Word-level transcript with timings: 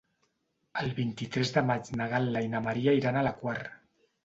El 0.83 0.89
vint-i-tres 0.99 1.51
de 1.59 1.63
maig 1.69 1.93
na 2.01 2.09
Gal·la 2.15 2.43
i 2.47 2.51
na 2.57 2.65
Maria 2.71 2.97
iran 3.03 3.21
a 3.23 3.27
la 3.31 3.37
Quar. 3.45 3.57